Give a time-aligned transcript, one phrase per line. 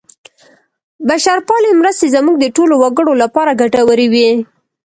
[1.07, 4.29] بشرپالې مرستې زموږ د ټولو وګړو لپاره ګټورې وې.